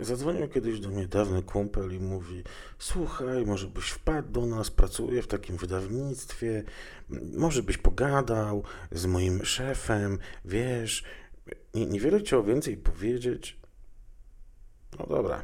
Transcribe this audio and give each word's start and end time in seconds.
Zadzwonił 0.00 0.48
kiedyś 0.48 0.80
do 0.80 0.88
mnie 0.88 1.06
dawny 1.06 1.42
kumpel 1.42 1.94
i 1.94 2.00
mówi: 2.00 2.42
Słuchaj, 2.78 3.46
może 3.46 3.66
byś 3.66 3.90
wpadł 3.90 4.32
do 4.32 4.46
nas, 4.46 4.70
pracuję 4.70 5.22
w 5.22 5.26
takim 5.26 5.56
wydawnictwie, 5.56 6.64
może 7.36 7.62
byś 7.62 7.78
pogadał 7.78 8.64
z 8.92 9.06
moim 9.06 9.44
szefem, 9.44 10.18
wiesz. 10.44 11.04
I 11.74 11.86
niewiele 11.86 12.18
chciał 12.18 12.44
więcej 12.44 12.76
powiedzieć. 12.76 13.60
No 14.98 15.06
dobra. 15.06 15.42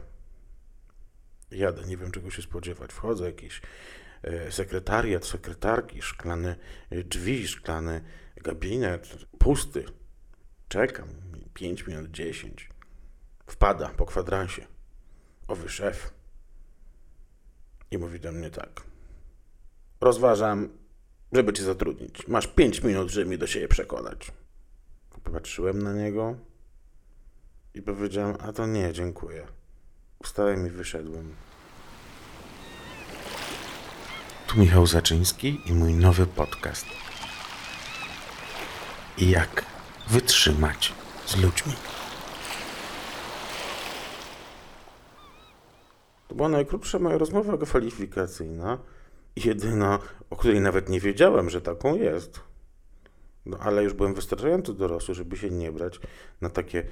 Jadę, 1.51 1.83
nie 1.87 1.97
wiem 1.97 2.11
czego 2.11 2.31
się 2.31 2.43
spodziewać. 2.43 2.93
Wchodzę, 2.93 3.25
jakiś 3.25 3.63
e, 4.23 4.53
sekretariat, 4.53 5.27
sekretarki, 5.27 6.03
szklane 6.03 6.57
e, 6.91 7.05
drzwi, 7.05 7.49
szklany 7.49 8.05
gabinet, 8.37 9.17
pusty. 9.39 9.85
Czekam, 10.69 11.09
5 11.55 11.87
minut, 11.87 12.11
10. 12.11 12.74
Wpada 13.47 13.89
po 13.89 14.07
kwadransie. 14.07 14.67
Owy 15.49 15.69
szef. 15.69 16.15
I 17.91 17.99
mówi 17.99 18.21
do 18.21 18.33
mnie 18.33 18.51
tak. 18.51 18.83
Rozważam, 20.01 20.69
żeby 21.33 21.53
cię 21.53 21.63
zatrudnić. 21.63 22.29
Masz 22.29 22.47
5 22.47 22.83
minut, 22.83 23.11
żeby 23.11 23.27
mnie 23.27 23.39
do 23.39 23.47
siebie 23.47 23.69
przekonać. 23.69 24.33
Popatrzyłem 25.11 25.83
na 25.83 25.93
niego 25.93 26.37
i 27.75 27.83
powiedziałem, 27.83 28.37
a 28.41 28.53
to 28.53 28.67
nie, 28.67 28.93
dziękuję. 28.93 29.47
Wstałem 30.23 30.67
i 30.67 30.71
wyszedłem. 30.71 31.35
Tu 34.47 34.59
Michał 34.59 34.87
Zaczyński 34.87 35.61
i 35.67 35.73
mój 35.73 35.95
nowy 35.95 36.27
podcast. 36.27 36.87
Jak 39.19 39.65
wytrzymać 40.09 40.93
z 41.27 41.37
ludźmi. 41.37 41.73
To 46.35 46.37
była 46.37 46.49
najkrótsza 46.49 46.99
moja 46.99 47.19
rozmowa 47.19 47.59
kwalifikacyjna. 47.59 48.79
Jedyna, 49.37 49.99
o 50.31 50.37
której 50.37 50.61
nawet 50.61 50.89
nie 50.89 51.01
wiedziałem, 51.01 51.51
że 51.51 51.61
taką 51.61 51.95
jest. 51.95 52.41
No 53.47 53.59
ale 53.61 53.85
już 53.85 53.93
byłem 53.93 54.15
wystarczająco 54.15 54.73
dorosły, 54.73 55.15
żeby 55.15 55.37
się 55.37 55.51
nie 55.51 55.73
brać 55.73 56.01
na 56.41 56.51
takie 56.51 56.85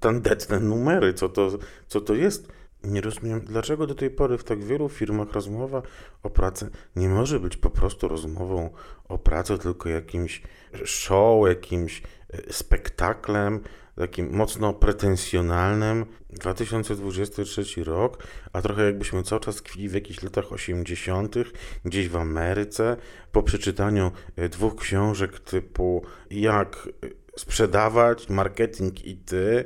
tandetne 0.00 0.60
numery. 0.60 1.14
Co 1.14 1.28
to, 1.28 1.50
co 1.86 2.00
to 2.00 2.14
jest? 2.14 2.48
Nie 2.84 3.00
rozumiem, 3.00 3.40
dlaczego 3.40 3.86
do 3.86 3.94
tej 3.94 4.10
pory 4.10 4.38
w 4.38 4.44
tak 4.44 4.64
wielu 4.64 4.88
firmach 4.88 5.32
rozmowa 5.32 5.82
o 6.22 6.30
pracy 6.30 6.70
nie 6.96 7.08
może 7.08 7.40
być 7.40 7.56
po 7.56 7.70
prostu 7.70 8.08
rozmową 8.08 8.70
o 9.08 9.18
pracy, 9.18 9.58
tylko 9.58 9.88
jakimś 9.88 10.42
show, 10.84 11.48
jakimś 11.48 12.02
e, 12.30 12.52
spektaklem, 12.52 13.60
takim 13.96 14.36
mocno 14.36 14.72
pretensjonalnym. 14.72 16.06
2023 16.38 17.84
rok, 17.84 18.18
a 18.52 18.62
trochę 18.62 18.84
jakbyśmy 18.84 19.22
cały 19.22 19.40
czas 19.40 19.62
kwili 19.62 19.88
w 19.88 19.94
jakichś 19.94 20.22
latach 20.22 20.52
80., 20.52 21.34
gdzieś 21.84 22.08
w 22.08 22.16
Ameryce, 22.16 22.96
po 23.32 23.42
przeczytaniu 23.42 24.12
e, 24.36 24.48
dwóch 24.48 24.76
książek 24.76 25.40
typu 25.40 26.02
Jak 26.30 26.88
sprzedawać, 27.36 28.28
marketing 28.28 29.06
i 29.06 29.16
ty. 29.16 29.64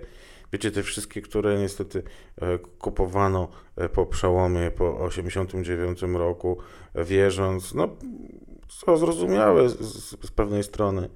Wiecie, 0.52 0.70
te 0.70 0.82
wszystkie, 0.82 1.22
które 1.22 1.58
niestety 1.58 2.02
e, 2.36 2.58
kupowano 2.58 3.48
e, 3.76 3.88
po 3.88 4.06
przełomie, 4.06 4.70
po 4.70 5.00
89 5.00 6.02
roku, 6.02 6.58
wierząc, 6.94 7.74
no, 7.74 7.96
co 8.68 8.96
zrozumiałe 8.96 9.68
z, 9.68 9.78
z 10.24 10.30
pewnej 10.30 10.62
strony, 10.62 11.08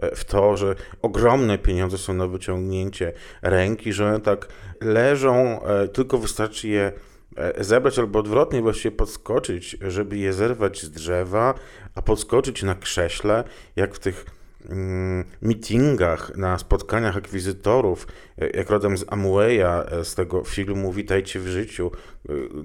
E, 0.00 0.16
w 0.16 0.24
to, 0.24 0.56
że 0.56 0.74
ogromne 1.02 1.58
pieniądze 1.58 1.98
są 1.98 2.14
na 2.14 2.26
wyciągnięcie 2.26 3.12
ręki, 3.42 3.92
że 3.92 4.08
one 4.08 4.20
tak 4.20 4.48
leżą, 4.80 5.62
e, 5.62 5.88
tylko 5.88 6.18
wystarczy 6.18 6.68
je 6.68 6.92
e, 7.36 7.64
zebrać 7.64 7.98
albo 7.98 8.18
odwrotnie 8.18 8.62
właściwie 8.62 8.96
podskoczyć, 8.96 9.76
żeby 9.80 10.18
je 10.18 10.32
zerwać 10.32 10.82
z 10.82 10.90
drzewa, 10.90 11.54
a 11.94 12.02
podskoczyć 12.02 12.62
na 12.62 12.74
krześle, 12.74 13.44
jak 13.76 13.94
w 13.94 13.98
tych 13.98 14.26
mm, 14.68 15.24
meetingach, 15.42 16.36
na 16.36 16.58
spotkaniach 16.58 17.16
akwizytorów, 17.16 18.06
jak 18.54 18.70
rodem 18.70 18.96
z 18.96 19.04
Amwaya, 19.08 19.84
z 20.02 20.14
tego 20.14 20.44
filmu 20.44 20.92
Witajcie 20.92 21.40
w 21.40 21.46
życiu, 21.46 21.90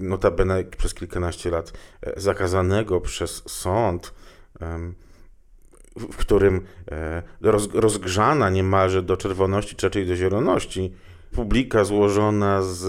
notabene 0.00 0.64
przez 0.64 0.94
kilkanaście 0.94 1.50
lat 1.50 1.72
zakazanego 2.16 3.00
przez 3.00 3.42
sąd, 3.46 4.12
w 5.96 6.16
którym 6.16 6.60
e, 6.90 7.22
roz, 7.40 7.68
rozgrzana 7.74 8.50
niemalże 8.50 9.02
do 9.02 9.16
czerwoności, 9.16 9.76
czy 9.76 9.86
raczej 9.86 10.06
do 10.06 10.16
zieloności, 10.16 10.92
publika 11.32 11.84
złożona 11.84 12.62
z 12.62 12.84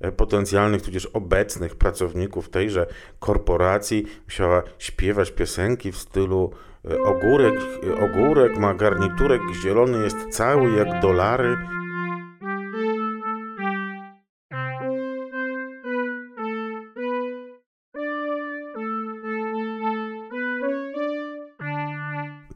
e, 0.00 0.12
potencjalnych, 0.12 0.82
tudzież 0.82 1.06
obecnych 1.06 1.76
pracowników 1.76 2.48
tejże 2.48 2.86
korporacji 3.18 4.06
musiała 4.24 4.62
śpiewać 4.78 5.30
piosenki 5.30 5.92
w 5.92 5.96
stylu 5.96 6.50
e, 6.90 7.02
ogórek, 7.02 7.54
ogórek 8.00 8.58
ma 8.58 8.74
garniturek 8.74 9.40
zielony, 9.62 10.04
jest 10.04 10.16
cały 10.30 10.72
jak 10.72 11.00
dolary. 11.02 11.56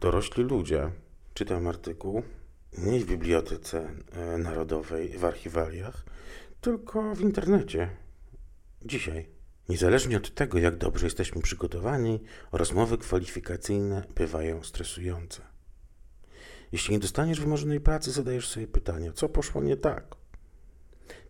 Dorośli 0.01 0.45
ludzie. 0.45 0.91
Czytam 1.35 1.67
artykuł 1.67 2.23
nie 2.79 3.01
w 3.01 3.07
Bibliotece 3.07 3.91
e, 4.13 4.39
Narodowej, 4.39 5.19
w 5.19 5.25
archiwaliach, 5.25 6.05
tylko 6.61 7.15
w 7.15 7.21
internecie. 7.21 7.91
Dzisiaj. 8.83 9.29
Niezależnie 9.69 10.17
od 10.17 10.35
tego, 10.35 10.59
jak 10.59 10.77
dobrze 10.77 11.07
jesteśmy 11.07 11.43
przygotowani, 11.43 12.21
rozmowy 12.53 12.99
kwalifikacyjne 12.99 14.05
bywają 14.15 14.63
stresujące. 14.63 15.43
Jeśli 16.73 16.95
nie 16.95 17.01
dostaniesz 17.01 17.41
wymarzonej 17.41 17.81
pracy, 17.81 18.11
zadajesz 18.11 18.49
sobie 18.49 18.67
pytanie, 18.67 19.13
co 19.13 19.29
poszło 19.29 19.63
nie 19.63 19.77
tak. 19.77 20.17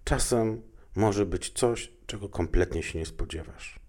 Czasem 0.04 0.62
może 0.96 1.26
być 1.26 1.50
coś, 1.50 1.92
czego 2.06 2.28
kompletnie 2.28 2.82
się 2.82 2.98
nie 2.98 3.06
spodziewasz. 3.06 3.80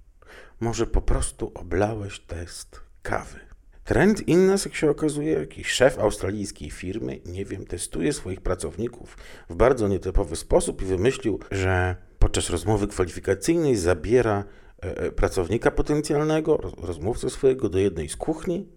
Może 0.59 0.87
po 0.87 1.01
prostu 1.01 1.51
oblałeś 1.55 2.19
test 2.19 2.81
kawy. 3.01 3.50
Trend 3.83 4.27
Innas, 4.27 4.65
jak 4.65 4.75
się 4.75 4.89
okazuje, 4.89 5.33
jakiś 5.33 5.67
szef 5.67 5.99
australijskiej 5.99 6.69
firmy, 6.71 7.19
nie 7.25 7.45
wiem, 7.45 7.65
testuje 7.65 8.13
swoich 8.13 8.41
pracowników 8.41 9.17
w 9.49 9.55
bardzo 9.55 9.87
nietypowy 9.87 10.35
sposób 10.35 10.81
i 10.81 10.85
wymyślił, 10.85 11.39
że 11.51 11.95
podczas 12.19 12.49
rozmowy 12.49 12.87
kwalifikacyjnej 12.87 13.75
zabiera 13.75 14.43
e, 14.83 14.97
e, 14.97 15.11
pracownika 15.11 15.71
potencjalnego, 15.71 16.57
rozmówcę 16.77 17.29
swojego 17.29 17.69
do 17.69 17.79
jednej 17.79 18.09
z 18.09 18.15
kuchni, 18.15 18.67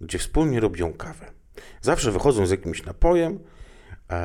gdzie 0.00 0.18
wspólnie 0.18 0.60
robią 0.60 0.92
kawę. 0.92 1.26
Zawsze 1.80 2.12
wychodzą 2.12 2.46
z 2.46 2.50
jakimś 2.50 2.84
napojem, 2.84 3.38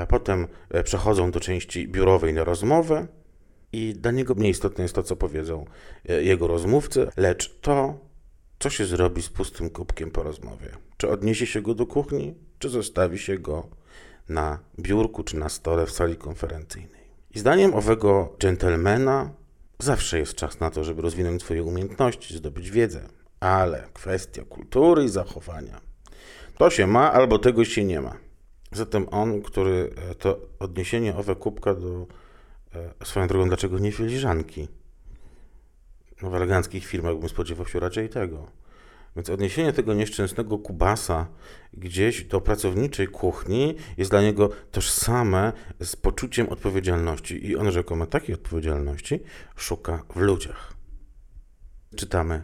potem 0.07 0.47
e, 0.69 0.83
przechodzą 0.83 1.31
do 1.31 1.39
części 1.39 1.87
biurowej 1.87 2.33
na 2.33 2.43
rozmowę 2.43 3.07
i 3.71 3.93
dla 3.93 4.11
niego 4.11 4.35
mniej 4.35 4.51
istotne 4.51 4.83
jest 4.83 4.95
to, 4.95 5.03
co 5.03 5.15
powiedzą 5.15 5.65
jego 6.21 6.47
rozmówcy, 6.47 7.07
lecz 7.17 7.59
to, 7.59 8.06
co 8.59 8.69
się 8.69 8.85
zrobi 8.85 9.21
z 9.21 9.29
pustym 9.29 9.69
kubkiem 9.69 10.11
po 10.11 10.23
rozmowie? 10.23 10.69
Czy 10.97 11.09
odniesie 11.09 11.45
się 11.47 11.61
go 11.61 11.73
do 11.73 11.85
kuchni, 11.85 12.35
czy 12.59 12.69
zostawi 12.69 13.19
się 13.19 13.37
go 13.37 13.67
na 14.29 14.59
biurku 14.79 15.23
czy 15.23 15.37
na 15.37 15.49
stole 15.49 15.85
w 15.85 15.91
sali 15.91 16.15
konferencyjnej? 16.15 17.07
I 17.35 17.39
zdaniem 17.39 17.73
owego 17.73 18.35
dżentelmena 18.39 19.29
zawsze 19.79 20.19
jest 20.19 20.35
czas 20.35 20.59
na 20.59 20.69
to, 20.69 20.83
żeby 20.83 21.01
rozwinąć 21.01 21.41
swoje 21.41 21.63
umiejętności, 21.63 22.37
zdobyć 22.37 22.71
wiedzę, 22.71 23.09
ale 23.39 23.87
kwestia 23.93 24.45
kultury 24.45 25.03
i 25.03 25.09
zachowania 25.09 25.87
to 26.57 26.69
się 26.69 26.87
ma 26.87 27.13
albo 27.13 27.39
tego 27.39 27.65
się 27.65 27.83
nie 27.83 28.01
ma. 28.01 28.17
Zatem 28.71 29.07
on, 29.11 29.41
który 29.41 29.89
e, 30.11 30.15
to 30.15 30.39
odniesienie 30.59 31.15
owe 31.15 31.35
kubka 31.35 31.73
do 31.73 32.07
e, 32.75 33.05
swoją 33.05 33.27
drogą, 33.27 33.47
dlaczego 33.47 33.79
nie 33.79 33.91
filiżanki? 33.91 34.67
W 36.21 36.35
eleganckich 36.35 36.85
firmach 36.85 37.15
bym 37.15 37.29
spodziewał 37.29 37.67
się 37.67 37.79
raczej 37.79 38.09
tego. 38.09 38.51
Więc 39.15 39.29
odniesienie 39.29 39.73
tego 39.73 39.93
nieszczęsnego 39.93 40.57
kubasa 40.57 41.27
gdzieś 41.73 42.23
do 42.23 42.41
pracowniczej 42.41 43.07
kuchni 43.07 43.75
jest 43.97 44.11
dla 44.11 44.21
niego 44.21 44.49
tożsame 44.71 45.53
z 45.79 45.95
poczuciem 45.95 46.49
odpowiedzialności 46.49 47.47
i 47.47 47.55
on 47.55 47.71
rzekomo 47.71 48.05
takiej 48.05 48.35
odpowiedzialności 48.35 49.19
szuka 49.55 50.03
w 50.15 50.19
ludziach. 50.19 50.73
Czytamy. 51.95 52.43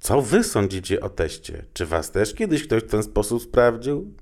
Co 0.00 0.22
wy 0.22 0.44
sądzicie 0.44 1.00
o 1.00 1.08
teście? 1.08 1.64
Czy 1.72 1.86
was 1.86 2.10
też 2.10 2.34
kiedyś 2.34 2.64
ktoś 2.64 2.82
w 2.82 2.90
ten 2.90 3.02
sposób 3.02 3.42
sprawdził? 3.42 4.14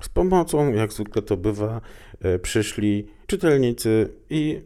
Z 0.00 0.08
pomocą, 0.08 0.72
jak 0.72 0.92
zwykle 0.92 1.22
to 1.22 1.36
bywa, 1.36 1.80
e, 2.20 2.38
przyszli 2.38 3.06
czytelnicy 3.26 4.12
i 4.30 4.62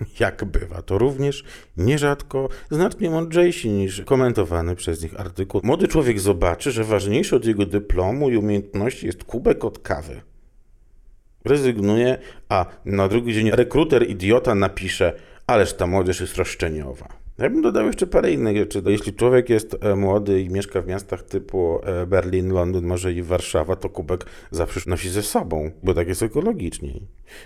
jak 0.20 0.44
bywa, 0.44 0.82
to 0.82 0.98
również 0.98 1.44
nierzadko 1.76 2.48
znacznie 2.70 3.10
mądrzejsi 3.10 3.70
niż 3.70 4.00
komentowany 4.00 4.76
przez 4.76 5.02
nich 5.02 5.20
artykuł. 5.20 5.60
Młody 5.64 5.88
człowiek 5.88 6.20
zobaczy, 6.20 6.72
że 6.72 6.84
ważniejszy 6.84 7.36
od 7.36 7.44
jego 7.44 7.66
dyplomu 7.66 8.30
i 8.30 8.36
umiejętności 8.36 9.06
jest 9.06 9.24
kubek 9.24 9.64
od 9.64 9.78
kawy. 9.78 10.20
rezygnuje, 11.44 12.18
a 12.48 12.66
na 12.84 13.08
drugi 13.08 13.34
dzień 13.34 13.50
rekruter 13.50 14.10
idiota 14.10 14.54
napisze, 14.54 15.12
ależ 15.46 15.72
ta 15.72 15.86
młodzież 15.86 16.20
jest 16.20 16.36
roszczeniowa. 16.36 17.08
Ja 17.38 17.50
bym 17.50 17.62
dodał 17.62 17.86
jeszcze 17.86 18.06
parę 18.06 18.32
innych 18.32 18.56
rzeczy. 18.56 18.82
Jeśli 18.86 19.14
człowiek 19.14 19.50
jest 19.50 19.76
e, 19.80 19.96
młody 19.96 20.40
i 20.40 20.50
mieszka 20.50 20.82
w 20.82 20.86
miastach 20.86 21.22
typu 21.22 21.80
e, 21.82 22.06
Berlin, 22.06 22.52
Londyn, 22.52 22.86
może 22.86 23.12
i 23.12 23.22
Warszawa, 23.22 23.76
to 23.76 23.88
kubek 23.88 24.26
zawsze 24.50 24.80
nosi 24.86 25.08
ze 25.08 25.22
sobą, 25.22 25.70
bo 25.82 25.94
tak 25.94 26.08
jest 26.08 26.22
ekologiczniej. 26.22 27.02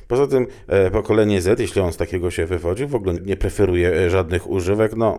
Poza 0.09 0.27
tym 0.27 0.47
e, 0.67 0.91
pokolenie 0.91 1.41
Z, 1.41 1.61
jeśli 1.61 1.81
on 1.81 1.93
z 1.93 1.97
takiego 1.97 2.31
się 2.31 2.47
wywodzi, 2.47 2.87
w 2.87 2.95
ogóle 2.95 3.15
nie 3.15 3.37
preferuje 3.37 4.11
żadnych 4.11 4.51
używek, 4.51 4.97
no 4.97 5.19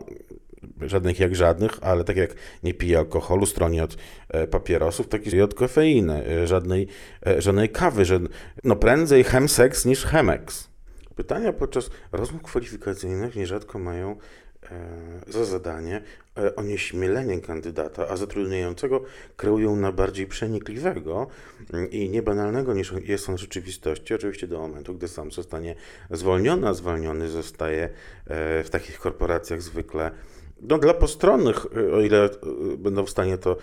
żadnych 0.81 1.19
jak 1.19 1.35
żadnych, 1.35 1.71
ale 1.81 2.03
tak 2.03 2.17
jak 2.17 2.35
nie 2.63 2.73
pije 2.73 2.97
alkoholu, 2.97 3.45
stroni 3.45 3.81
od 3.81 3.97
papierosów, 4.51 5.07
tak 5.07 5.33
i 5.33 5.41
od 5.41 5.53
kofeiny, 5.53 6.47
żadnej, 6.47 6.87
żadnej 7.37 7.69
kawy, 7.69 8.05
że 8.05 8.19
no 8.63 8.75
prędzej 8.75 9.23
chemseks 9.23 9.85
niż 9.85 10.05
chemex. 10.05 10.69
Pytania 11.15 11.53
podczas 11.53 11.89
rozmów 12.11 12.41
kwalifikacyjnych 12.41 13.35
nierzadko 13.35 13.79
mają 13.79 14.15
za 15.27 15.45
zadanie 15.45 16.01
e, 16.37 16.55
onieśmielenie 16.55 17.41
kandydata, 17.41 18.07
a 18.07 18.17
zatrudniającego 18.17 19.03
kreują 19.37 19.75
na 19.75 19.91
bardziej 19.91 20.27
przenikliwego 20.27 21.27
mm, 21.73 21.91
i 21.91 22.09
niebanalnego 22.09 22.73
niż 22.73 22.93
jest 23.03 23.29
on 23.29 23.37
w 23.37 23.39
rzeczywistości, 23.39 24.13
oczywiście 24.13 24.47
do 24.47 24.59
momentu, 24.59 24.93
gdy 24.95 25.07
sam 25.07 25.31
zostanie 25.31 25.75
zwolniony, 26.11 26.67
a 26.67 26.73
zwolniony 26.73 27.29
zostaje 27.29 27.83
e, 27.83 28.63
w 28.63 28.69
takich 28.69 28.99
korporacjach 28.99 29.61
zwykle 29.61 30.11
no, 30.61 30.77
dla 30.77 30.93
postronnych, 30.93 31.65
o 31.93 32.01
ile 32.01 32.29
będą 32.77 33.05
w 33.05 33.09
stanie 33.09 33.37
to 33.37 33.57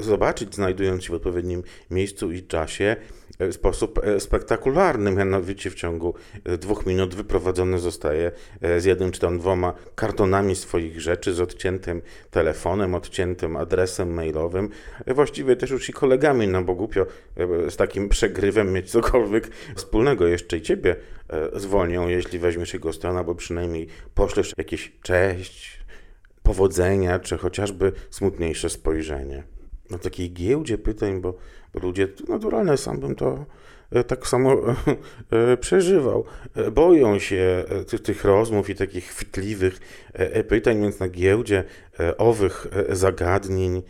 zobaczyć, 0.00 0.54
znajdując 0.54 1.04
się 1.04 1.12
w 1.12 1.16
odpowiednim 1.16 1.62
miejscu 1.90 2.32
i 2.32 2.42
czasie 2.42 2.96
w 3.40 3.54
sposób 3.54 4.00
e, 4.04 4.20
spektakularny, 4.20 5.10
mianowicie 5.10 5.70
w 5.70 5.74
ciągu 5.74 6.14
e, 6.44 6.58
dwóch 6.58 6.86
minut 6.86 7.14
wyprowadzony 7.14 7.78
zostaje 7.78 8.32
e, 8.60 8.80
z 8.80 8.84
jednym 8.84 9.12
czy 9.12 9.20
tam 9.20 9.38
dwoma 9.38 9.74
kartonami 9.94 10.56
swoich 10.56 11.00
rzeczy, 11.00 11.34
z 11.34 11.40
odciętym 11.40 12.02
telefonem, 12.30 12.94
odciętym 12.94 13.56
adresem 13.56 14.14
mailowym, 14.14 14.68
właściwie 15.06 15.56
też 15.56 15.70
już 15.70 15.88
i 15.88 15.92
kolegami, 15.92 16.48
no 16.48 16.62
bo 16.62 16.74
głupio 16.74 17.06
z 17.68 17.76
takim 17.76 18.08
przegrywem 18.08 18.72
mieć 18.72 18.90
cokolwiek 18.90 19.50
wspólnego. 19.76 20.26
Jeszcze 20.26 20.56
i 20.56 20.62
ciebie 20.62 20.96
zwolnią, 21.56 22.08
jeśli 22.08 22.38
weźmiesz 22.38 22.74
jego 22.74 22.92
stronę, 22.92 23.18
albo 23.18 23.34
przynajmniej 23.34 23.86
poślesz 24.14 24.52
jakieś 24.58 24.92
cześć, 25.02 25.78
powodzenia, 26.42 27.18
czy 27.18 27.38
chociażby 27.38 27.92
smutniejsze 28.10 28.70
spojrzenie 28.70 29.42
na 29.90 29.98
takiej 29.98 30.32
giełdzie 30.32 30.78
pytań, 30.78 31.20
bo, 31.20 31.34
ludzie, 31.82 32.08
naturalne, 32.28 32.76
sam 32.76 33.00
bym 33.00 33.14
to 33.14 33.46
e, 33.90 34.04
tak 34.04 34.26
samo 34.26 34.56
e, 35.30 35.56
przeżywał. 35.56 36.24
E, 36.54 36.70
boją 36.70 37.18
się 37.18 37.64
tych, 37.86 38.02
tych 38.02 38.24
rozmów 38.24 38.70
i 38.70 38.74
takich 38.74 39.04
chwytliwych 39.04 39.78
pytań, 40.48 40.80
więc 40.80 41.00
na 41.00 41.08
giełdzie 41.08 41.64
owych 42.18 42.66
zagadnień, 42.88 43.82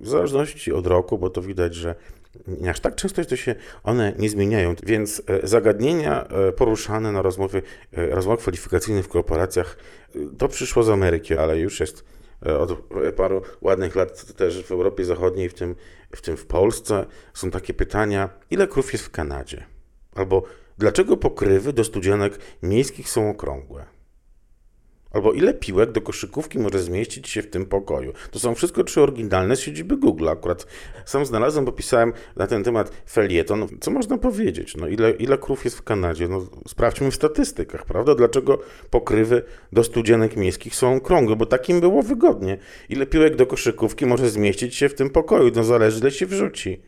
w 0.00 0.08
zależności 0.08 0.72
od 0.72 0.86
roku, 0.86 1.18
bo 1.18 1.30
to 1.30 1.42
widać, 1.42 1.74
że 1.74 1.94
aż 2.70 2.80
tak 2.80 2.94
często 2.94 3.24
to 3.24 3.36
się 3.36 3.54
one 3.82 4.12
nie 4.18 4.30
zmieniają, 4.30 4.74
więc 4.82 5.22
zagadnienia 5.42 6.28
poruszane 6.56 7.12
na 7.12 7.22
rozmowy, 7.22 7.62
rozmowach 7.92 8.40
kwalifikacyjnych 8.40 9.04
w 9.04 9.08
korporacjach 9.08 9.76
to 10.38 10.48
przyszło 10.48 10.82
z 10.82 10.88
Ameryki, 10.88 11.36
ale 11.36 11.58
już 11.58 11.80
jest 11.80 12.04
od 12.44 12.78
paru 13.16 13.42
ładnych 13.60 13.96
lat 13.96 14.24
też 14.32 14.64
w 14.64 14.72
Europie 14.72 15.04
Zachodniej, 15.04 15.48
w 15.48 15.54
tym, 15.54 15.76
w 16.16 16.20
tym 16.20 16.36
w 16.36 16.46
Polsce, 16.46 17.06
są 17.34 17.50
takie 17.50 17.74
pytania, 17.74 18.28
ile 18.50 18.66
krów 18.66 18.92
jest 18.92 19.04
w 19.04 19.10
Kanadzie? 19.10 19.66
Albo 20.14 20.42
dlaczego 20.78 21.16
pokrywy 21.16 21.72
do 21.72 21.84
studzianek 21.84 22.38
miejskich 22.62 23.08
są 23.08 23.30
okrągłe? 23.30 23.93
Albo 25.14 25.32
ile 25.32 25.54
piłek 25.54 25.92
do 25.92 26.00
koszykówki 26.00 26.58
może 26.58 26.78
zmieścić 26.78 27.28
się 27.28 27.42
w 27.42 27.50
tym 27.50 27.66
pokoju? 27.66 28.12
To 28.30 28.38
są 28.38 28.54
wszystko 28.54 28.84
trzy 28.84 29.00
oryginalne 29.00 29.56
z 29.56 29.60
siedziby 29.60 29.96
Google. 29.96 30.28
Akurat 30.28 30.66
sam 31.04 31.26
znalazłem, 31.26 31.64
bo 31.64 31.72
pisałem 31.72 32.12
na 32.36 32.46
ten 32.46 32.64
temat 32.64 32.90
felieton. 33.10 33.68
Co 33.80 33.90
można 33.90 34.18
powiedzieć? 34.18 34.76
No 34.76 34.88
ile, 34.88 35.10
ile 35.10 35.38
krów 35.38 35.64
jest 35.64 35.78
w 35.78 35.82
Kanadzie? 35.82 36.28
No 36.28 36.46
sprawdźmy 36.68 37.10
w 37.10 37.14
statystykach, 37.14 37.84
prawda? 37.86 38.14
Dlaczego 38.14 38.58
pokrywy 38.90 39.42
do 39.72 39.84
studzianek 39.84 40.36
miejskich 40.36 40.74
są 40.74 40.96
okrągłe? 40.96 41.36
Bo 41.36 41.46
takim 41.46 41.80
było 41.80 42.02
wygodnie. 42.02 42.58
Ile 42.88 43.06
piłek 43.06 43.36
do 43.36 43.46
koszykówki 43.46 44.06
może 44.06 44.30
zmieścić 44.30 44.74
się 44.74 44.88
w 44.88 44.94
tym 44.94 45.10
pokoju? 45.10 45.50
No 45.56 45.64
zależy, 45.64 46.00
ile 46.00 46.10
się 46.10 46.26
wrzuci. 46.26 46.82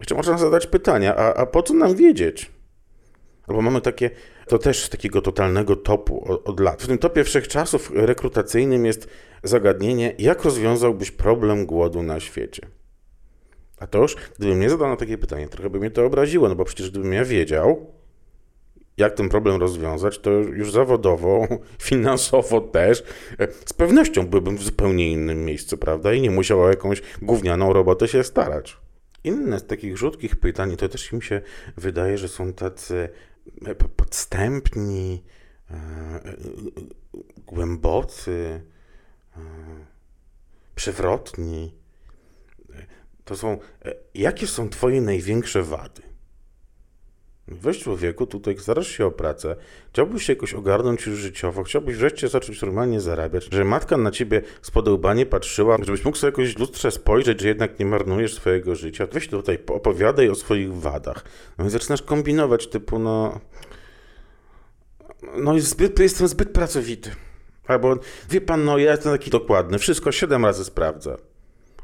Jeszcze 0.00 0.14
można 0.14 0.38
zadać 0.38 0.66
pytania, 0.66 1.16
a, 1.16 1.34
a 1.34 1.46
po 1.46 1.62
co 1.62 1.74
nam 1.74 1.94
wiedzieć? 1.94 2.50
Albo 3.50 3.62
mamy 3.62 3.80
takie, 3.80 4.10
to 4.46 4.58
też 4.58 4.84
z 4.84 4.88
takiego 4.88 5.22
totalnego 5.22 5.76
topu 5.76 6.32
od, 6.32 6.48
od, 6.48 6.60
lat. 6.60 6.82
W 6.82 6.86
tym 6.86 6.98
topie 6.98 7.24
wszechczasów 7.24 7.90
rekrutacyjnym 7.94 8.86
jest 8.86 9.08
zagadnienie, 9.42 10.14
jak 10.18 10.44
rozwiązałbyś 10.44 11.10
problem 11.10 11.66
głodu 11.66 12.02
na 12.02 12.20
świecie. 12.20 12.66
A 13.78 13.86
to 13.86 13.98
już, 13.98 14.16
gdybym 14.38 14.60
nie 14.60 14.70
zadał 14.70 14.88
na 14.88 14.96
takie 14.96 15.18
pytanie, 15.18 15.48
trochę 15.48 15.70
by 15.70 15.80
mnie 15.80 15.90
to 15.90 16.06
obraziło, 16.06 16.48
no 16.48 16.54
bo 16.54 16.64
przecież 16.64 16.90
gdybym 16.90 17.12
ja 17.12 17.24
wiedział, 17.24 17.86
jak 18.96 19.14
ten 19.14 19.28
problem 19.28 19.60
rozwiązać, 19.60 20.18
to 20.18 20.30
już 20.30 20.72
zawodowo, 20.72 21.48
finansowo 21.90 22.60
też, 22.60 23.02
e, 23.38 23.48
z 23.66 23.72
pewnością 23.72 24.26
byłbym 24.26 24.56
w 24.56 24.62
zupełnie 24.62 25.12
innym 25.12 25.44
miejscu, 25.44 25.78
prawda? 25.78 26.12
I 26.12 26.20
nie 26.20 26.30
musiał 26.30 26.62
o 26.62 26.68
jakąś 26.68 27.02
gównianą 27.22 27.72
robotę 27.72 28.08
się 28.08 28.24
starać. 28.24 28.76
Inne 29.24 29.58
z 29.58 29.66
takich 29.66 29.96
rzutkich 29.96 30.36
pytań, 30.36 30.76
to 30.76 30.88
też 30.88 31.12
mi 31.12 31.22
się 31.22 31.40
wydaje, 31.76 32.18
że 32.18 32.28
są 32.28 32.52
tacy 32.52 33.08
podstępni, 33.96 35.24
e, 35.70 35.74
e, 35.74 36.36
głębocy, 37.46 38.64
przewrotni. 40.74 41.74
To 43.24 43.36
są, 43.36 43.58
jakie 44.14 44.46
są 44.46 44.68
Twoje 44.68 45.00
największe 45.00 45.62
wady? 45.62 46.09
Weź 47.50 47.78
człowieku, 47.78 48.26
tutaj 48.26 48.58
starasz 48.58 48.88
się 48.88 49.06
o 49.06 49.10
pracę, 49.10 49.56
chciałbyś 49.92 50.24
się 50.24 50.32
jakoś 50.32 50.54
ogarnąć 50.54 51.06
już 51.06 51.18
życiowo, 51.18 51.62
chciałbyś 51.62 51.96
wreszcie 51.96 52.28
zacząć 52.28 52.62
normalnie 52.62 53.00
zarabiać, 53.00 53.48
że 53.52 53.64
matka 53.64 53.96
na 53.96 54.10
ciebie 54.10 54.42
z 54.62 54.70
patrzyła, 55.30 55.76
żebyś 55.82 56.04
mógł 56.04 56.16
sobie 56.16 56.28
jakoś 56.28 56.58
lustrze 56.58 56.90
spojrzeć, 56.90 57.40
że 57.40 57.48
jednak 57.48 57.78
nie 57.78 57.86
marnujesz 57.86 58.34
swojego 58.34 58.74
życia. 58.74 59.06
Weź 59.12 59.28
tutaj 59.28 59.58
opowiadaj 59.66 60.28
o 60.28 60.34
swoich 60.34 60.74
wadach. 60.74 61.24
No 61.58 61.66
i 61.66 61.70
zaczynasz 61.70 62.02
kombinować 62.02 62.66
typu, 62.66 62.98
no... 62.98 63.40
No 65.36 65.58
zbyt, 65.58 65.98
jestem 65.98 66.28
zbyt 66.28 66.52
pracowity. 66.52 67.10
Albo, 67.66 67.96
wie 68.30 68.40
pan, 68.40 68.64
no 68.64 68.78
ja 68.78 68.90
jestem 68.90 69.12
taki 69.12 69.30
dokładny, 69.30 69.78
wszystko 69.78 70.12
siedem 70.12 70.44
razy 70.44 70.64
sprawdzę. 70.64 71.16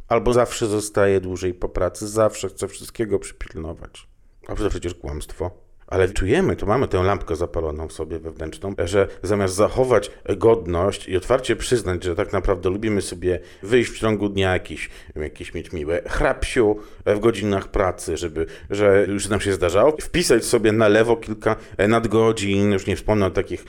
Albo 0.09 0.33
zawsze 0.33 0.67
zostaję 0.67 1.21
dłużej 1.21 1.55
po 1.55 1.69
pracy, 1.69 2.09
zawsze 2.09 2.49
chcę 2.49 2.69
wszystkiego 2.69 3.19
przypilnować. 3.19 4.16
A 4.49 4.55
to 4.55 4.71
przecież 4.71 4.95
kłamstwo. 4.95 5.67
Ale 5.87 6.09
czujemy, 6.09 6.57
to 6.57 6.67
mamy 6.67 6.89
tę 6.89 7.03
lampkę 7.03 7.37
zapaloną 7.37 7.89
w 7.89 7.93
sobie 7.93 8.19
wewnętrzną, 8.19 8.75
że 8.85 9.09
zamiast 9.23 9.55
zachować 9.55 10.11
godność 10.37 11.09
i 11.09 11.17
otwarcie 11.17 11.57
przyznać, 11.57 12.05
że 12.05 12.15
tak 12.15 12.33
naprawdę 12.33 12.71
lubimy 12.71 13.03
sobie 13.03 13.41
wyjść 13.63 13.91
w 13.91 13.99
ciągu 13.99 14.29
dnia 14.29 14.53
jakiś, 14.53 14.91
jakieś 15.17 15.55
mieć 15.55 15.73
miłe 15.73 16.03
hrapsiu 16.07 16.77
w 17.07 17.19
godzinach 17.19 17.69
pracy, 17.69 18.17
żeby, 18.17 18.47
że 18.71 19.07
już 19.09 19.29
nam 19.29 19.41
się 19.41 19.53
zdarzało, 19.53 19.97
wpisać 20.01 20.45
sobie 20.45 20.73
na 20.73 20.89
lewo 20.89 21.17
kilka 21.17 21.57
nadgodzin, 21.89 22.73
już 22.73 22.87
nie 22.87 22.97
wspomnę 22.97 23.27
o 23.27 23.31
takich, 23.31 23.65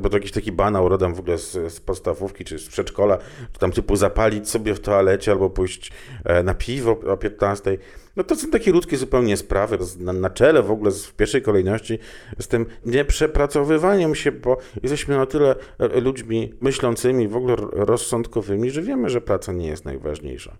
bo 0.00 0.10
to 0.10 0.16
jakiś 0.16 0.32
taki 0.32 0.52
banał 0.52 0.88
rodem 0.88 1.14
w 1.14 1.20
ogóle 1.20 1.38
z, 1.38 1.72
z 1.72 1.80
podstawówki 1.80 2.44
czy 2.44 2.58
z 2.58 2.68
przedszkola, 2.68 3.18
czy 3.52 3.58
tam 3.58 3.72
typu 3.72 3.96
zapalić 3.96 4.48
sobie 4.48 4.74
w 4.74 4.80
toalecie 4.80 5.32
albo 5.32 5.50
pójść 5.50 5.92
e, 6.24 6.42
na 6.42 6.54
piwo 6.54 7.00
o 7.06 7.16
15 7.16 7.78
no 8.16 8.24
to 8.24 8.36
są 8.36 8.50
takie 8.50 8.72
ludzkie 8.72 8.96
zupełnie 8.96 9.36
sprawy. 9.36 9.78
Na, 9.98 10.12
na 10.12 10.30
czele 10.30 10.62
w 10.62 10.70
ogóle 10.70 10.90
w 10.90 11.14
pierwszej 11.14 11.42
kolejności 11.42 11.98
z 12.38 12.48
tym 12.48 12.66
nieprzepracowywaniem 12.86 14.14
się, 14.14 14.32
bo 14.32 14.58
jesteśmy 14.82 15.16
na 15.16 15.26
tyle 15.26 15.56
e, 15.78 16.00
ludźmi 16.00 16.54
myślącymi, 16.60 17.28
w 17.28 17.36
ogóle 17.36 17.56
rozsądkowymi, 17.72 18.70
że 18.70 18.82
wiemy, 18.82 19.10
że 19.10 19.20
praca 19.20 19.52
nie 19.52 19.66
jest 19.66 19.84
najważniejsza. 19.84 20.56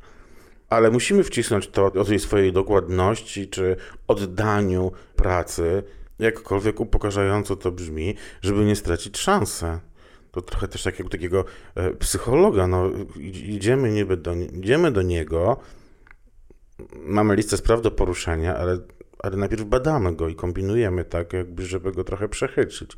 Ale 0.70 0.90
musimy 0.90 1.24
wcisnąć 1.24 1.68
to 1.68 1.84
o 1.84 2.04
tej 2.04 2.18
swojej 2.18 2.52
dokładności 2.52 3.48
czy 3.48 3.76
oddaniu 4.08 4.92
pracy, 5.16 5.82
jakkolwiek 6.18 6.80
upokarzająco 6.80 7.56
to 7.56 7.72
brzmi, 7.72 8.14
żeby 8.42 8.64
nie 8.64 8.76
stracić 8.76 9.18
szansy. 9.18 9.66
To 10.30 10.42
trochę 10.42 10.68
też 10.68 10.82
takiego, 10.82 11.08
takiego 11.08 11.44
e, 11.74 11.90
psychologa. 11.90 12.66
No, 12.66 12.90
idziemy, 13.44 13.90
niby 13.90 14.16
do, 14.16 14.34
idziemy 14.34 14.90
do 14.90 15.02
niego, 15.02 15.56
mamy 16.92 17.36
listę 17.36 17.56
spraw 17.56 17.82
do 17.82 17.90
poruszenia, 17.90 18.56
ale, 18.56 18.78
ale 19.18 19.36
najpierw 19.36 19.64
badamy 19.64 20.16
go 20.16 20.28
i 20.28 20.34
kombinujemy 20.34 21.04
tak, 21.04 21.32
jakby, 21.32 21.66
żeby 21.66 21.92
go 21.92 22.04
trochę 22.04 22.28
przechytrzyć. 22.28 22.96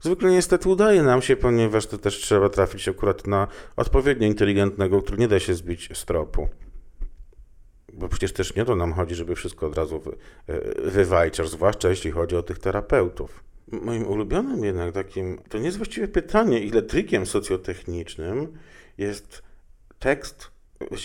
Zwykle 0.00 0.30
niestety 0.30 0.68
udaje 0.68 1.02
nam 1.02 1.22
się, 1.22 1.36
ponieważ 1.36 1.86
to 1.86 1.98
też 1.98 2.18
trzeba 2.18 2.48
trafić 2.48 2.88
akurat 2.88 3.26
na 3.26 3.48
odpowiednio 3.76 4.26
inteligentnego, 4.26 5.02
który 5.02 5.18
nie 5.18 5.28
da 5.28 5.40
się 5.40 5.54
zbić 5.54 5.88
z 5.98 6.04
tropu. 6.04 6.48
Bo 7.92 8.08
przecież 8.08 8.32
też 8.32 8.54
nie 8.54 8.64
to 8.64 8.76
nam 8.76 8.92
chodzi, 8.92 9.14
żeby 9.14 9.34
wszystko 9.34 9.66
od 9.66 9.76
razu 9.76 10.00
wy, 10.00 10.16
e, 11.00 11.46
zwłaszcza 11.46 11.88
jeśli 11.88 12.10
chodzi 12.10 12.36
o 12.36 12.42
tych 12.42 12.58
terapeutów. 12.58 13.44
Moim 13.72 14.06
ulubionym 14.06 14.64
jednak 14.64 14.94
takim, 14.94 15.38
to 15.48 15.58
nie 15.58 15.64
jest 15.64 15.76
właściwie 15.76 16.08
pytanie, 16.08 16.60
ile 16.60 16.82
trikiem 16.82 17.26
socjotechnicznym 17.26 18.58
jest 18.98 19.42
tekst 19.98 20.51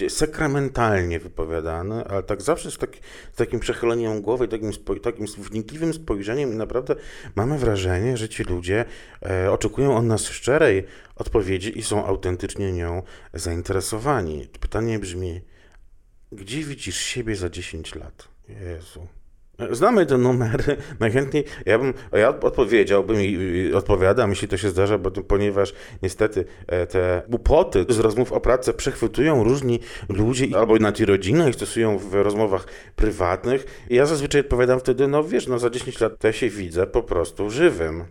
sakramentalnie 0.10 1.19
wypowiadany, 1.19 2.05
ale 2.05 2.24
tak 2.24 2.41
zawsze 2.41 2.72
z, 2.72 2.77
z 3.34 3.36
takim 3.36 3.60
przechyleniem 3.60 4.22
głowy, 4.22 4.48
takim, 4.48 4.74
spo, 4.74 4.96
takim 4.96 5.25
wnikliwym 5.25 5.93
spojrzeniem 5.93 6.53
i 6.53 6.55
naprawdę 6.55 6.96
mamy 7.36 7.57
wrażenie, 7.57 8.17
że 8.17 8.29
ci 8.29 8.43
ludzie 8.43 8.86
e, 9.25 9.51
oczekują 9.51 9.98
od 9.98 10.05
nas 10.05 10.25
szczerej 10.25 10.86
odpowiedzi 11.15 11.79
i 11.79 11.84
są 11.84 12.05
autentycznie 12.05 12.72
nią 12.72 13.03
zainteresowani. 13.34 14.48
Pytanie 14.60 15.00
brzmi, 15.00 15.41
gdzie 16.31 16.63
widzisz 16.63 16.98
siebie 16.98 17.36
za 17.36 17.50
10 17.50 17.96
lat? 17.96 18.27
Jezu. 18.50 19.16
Znamy 19.71 20.05
te 20.05 20.17
numery, 20.17 20.77
najchętniej 20.99 21.43
ja 21.65 21.79
bym, 21.79 21.93
ja 22.11 22.29
odpowiedziałbym 22.29 23.21
i 23.21 23.71
odpowiadam, 23.73 24.29
jeśli 24.29 24.47
to 24.47 24.57
się 24.57 24.69
zdarza, 24.69 24.97
bo, 24.97 25.11
ponieważ 25.11 25.73
niestety 26.01 26.45
e, 26.67 26.87
te 26.87 27.21
głupoty 27.27 27.85
z 27.89 27.99
rozmów 27.99 28.31
o 28.31 28.41
pracę 28.41 28.73
przechwytują 28.73 29.43
różni 29.43 29.79
ludzie 30.09 30.47
albo 30.57 30.75
na 30.75 30.91
tej 30.91 31.05
rodziny 31.05 31.49
i 31.49 31.53
stosują 31.53 31.97
w 31.97 32.13
rozmowach 32.13 32.67
prywatnych. 32.95 33.85
I 33.89 33.95
ja 33.95 34.05
zazwyczaj 34.05 34.41
odpowiadam 34.41 34.79
wtedy, 34.79 35.07
no 35.07 35.23
wiesz, 35.23 35.47
no 35.47 35.59
za 35.59 35.69
10 35.69 35.99
lat 35.99 36.19
to 36.19 36.27
ja 36.27 36.33
się 36.33 36.49
widzę 36.49 36.87
po 36.87 37.03
prostu 37.03 37.49
żywym. 37.49 38.05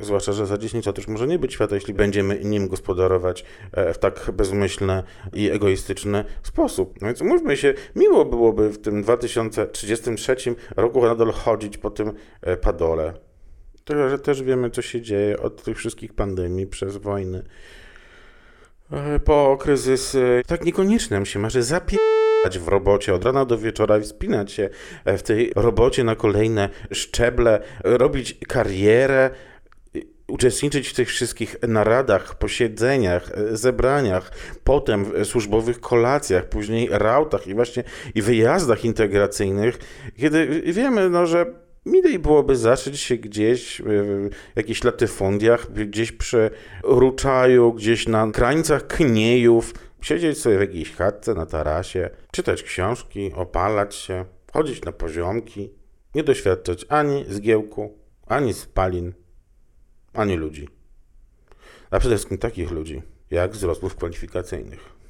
Zwłaszcza, 0.00 0.32
że 0.32 0.46
za 0.46 0.58
10 0.58 0.86
lat 0.86 0.98
już 0.98 1.08
może 1.08 1.26
nie 1.26 1.38
być 1.38 1.52
świata, 1.52 1.74
jeśli 1.74 1.94
będziemy 1.94 2.40
nim 2.44 2.68
gospodarować 2.68 3.44
e, 3.72 3.94
w 3.94 3.98
tak 3.98 4.30
bezmyślny 4.32 5.02
i 5.32 5.50
egoistyczny 5.50 6.24
sposób. 6.42 6.94
No 7.00 7.06
więc 7.06 7.22
mówmy 7.22 7.56
się, 7.56 7.74
miło 7.96 8.24
byłoby 8.24 8.70
w 8.70 8.78
tym 8.78 9.02
2033 9.02 10.36
roku 10.76 11.02
nadal 11.02 11.32
chodzić 11.32 11.78
po 11.78 11.90
tym 11.90 12.12
e, 12.42 12.56
padole. 12.56 13.12
Tylko, 13.84 14.08
że 14.08 14.18
też 14.18 14.42
wiemy, 14.42 14.70
co 14.70 14.82
się 14.82 15.00
dzieje 15.00 15.40
od 15.40 15.62
tych 15.62 15.76
wszystkich 15.76 16.14
pandemii 16.14 16.66
przez 16.66 16.96
wojny 16.96 17.42
e, 18.92 19.20
po 19.20 19.56
kryzysy. 19.60 20.42
Tak 20.46 20.64
niekoniecznie 20.64 21.14
nam 21.14 21.26
się 21.26 21.38
marzy 21.38 21.62
zapierać 21.62 22.58
w 22.58 22.68
robocie 22.68 23.14
od 23.14 23.24
rana 23.24 23.44
do 23.44 23.58
wieczora 23.58 23.98
i 23.98 24.02
wspinać 24.02 24.52
się 24.52 24.68
w 25.06 25.22
tej 25.22 25.52
robocie 25.56 26.04
na 26.04 26.16
kolejne 26.16 26.68
szczeble, 26.92 27.62
robić 27.84 28.38
karierę, 28.48 29.30
uczestniczyć 30.30 30.88
w 30.88 30.94
tych 30.94 31.08
wszystkich 31.08 31.56
naradach, 31.68 32.38
posiedzeniach, 32.38 33.30
e, 33.34 33.56
zebraniach, 33.56 34.32
potem 34.64 35.24
służbowych 35.24 35.80
kolacjach, 35.80 36.48
później 36.48 36.88
rautach 36.90 37.46
i 37.46 37.54
właśnie 37.54 37.84
i 38.14 38.22
wyjazdach 38.22 38.84
integracyjnych, 38.84 39.78
kiedy 40.16 40.62
wiemy, 40.66 41.10
no, 41.10 41.26
że 41.26 41.46
Milej 41.86 42.18
byłoby 42.18 42.56
zacząć 42.56 43.00
się 43.00 43.16
gdzieś 43.16 43.82
w 43.84 44.56
jakichś 44.56 44.84
latyfundiach, 44.84 45.72
gdzieś 45.72 46.12
przy 46.12 46.50
ruczaju, 46.82 47.72
gdzieś 47.72 48.08
na 48.08 48.30
krańcach 48.30 48.86
kniejów, 48.86 49.74
siedzieć 50.00 50.38
sobie 50.38 50.58
w 50.58 50.60
jakiejś 50.60 50.92
chatce 50.92 51.34
na 51.34 51.46
tarasie, 51.46 52.10
czytać 52.32 52.62
książki, 52.62 53.32
opalać 53.34 53.94
się, 53.94 54.24
chodzić 54.52 54.84
na 54.84 54.92
poziomki, 54.92 55.70
nie 56.14 56.24
doświadczać 56.24 56.86
ani 56.88 57.24
zgiełku, 57.28 57.98
ani 58.26 58.54
spalin, 58.54 59.12
a 60.14 60.24
nie 60.24 60.36
ludzi. 60.36 60.68
A 61.90 61.98
przede 61.98 62.14
wszystkim 62.14 62.38
takich 62.38 62.70
ludzi, 62.70 63.02
jak 63.30 63.56
z 63.56 63.62
rozmów 63.62 63.96
kwalifikacyjnych. 63.96 65.00